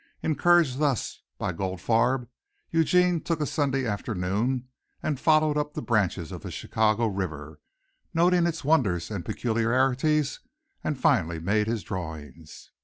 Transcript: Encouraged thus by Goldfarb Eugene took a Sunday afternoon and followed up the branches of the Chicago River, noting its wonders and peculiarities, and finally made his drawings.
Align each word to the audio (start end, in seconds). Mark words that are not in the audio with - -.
Encouraged 0.23 0.79
thus 0.79 1.21
by 1.37 1.51
Goldfarb 1.53 2.27
Eugene 2.71 3.21
took 3.21 3.39
a 3.39 3.45
Sunday 3.45 3.85
afternoon 3.85 4.67
and 5.03 5.19
followed 5.19 5.59
up 5.59 5.75
the 5.75 5.81
branches 5.83 6.31
of 6.31 6.41
the 6.41 6.49
Chicago 6.49 7.05
River, 7.05 7.59
noting 8.11 8.47
its 8.47 8.63
wonders 8.63 9.11
and 9.11 9.23
peculiarities, 9.23 10.39
and 10.83 10.99
finally 10.99 11.37
made 11.39 11.67
his 11.67 11.83
drawings. 11.83 12.71